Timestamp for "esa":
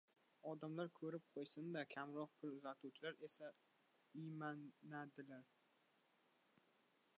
3.29-3.51